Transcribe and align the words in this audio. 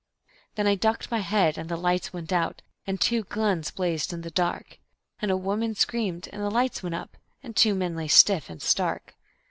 Then 0.55 0.65
I 0.65 0.73
ducked 0.73 1.11
my 1.11 1.19
head, 1.19 1.59
and 1.59 1.69
the 1.69 1.77
lights 1.77 2.11
went 2.11 2.33
out, 2.33 2.63
and 2.87 2.99
two 2.99 3.21
guns 3.25 3.69
blazed 3.69 4.11
in 4.11 4.21
the 4.21 4.31
dark, 4.31 4.79
And 5.21 5.29
a 5.29 5.37
woman 5.37 5.75
screamed, 5.75 6.27
and 6.33 6.41
the 6.41 6.49
lights 6.49 6.81
went 6.81 6.95
up, 6.95 7.17
and 7.43 7.55
two 7.55 7.75
men 7.75 7.95
lay 7.95 8.07
stiff 8.07 8.49
and 8.49 8.63
stark. 8.63 9.15